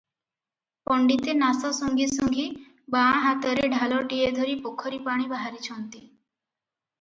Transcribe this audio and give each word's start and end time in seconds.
ପଣ୍ତିତେ 0.91 1.35
ନାଶ 1.41 1.69
ସୁଙ୍ଘି 1.79 2.07
ସୁଙ୍ଘି 2.13 2.45
ବାଁ 2.95 3.11
ହାତରେ 3.27 3.67
ଢାଳଟିଏ 3.75 4.33
ଧରି 4.39 4.57
ପୋଖରୀପାଣି 4.65 5.29
ବାହାରିଛନ୍ତି। 5.35 6.03